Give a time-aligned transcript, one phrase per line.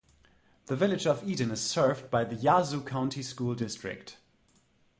[0.65, 4.17] The Village of Eden is served by the Yazoo County School District.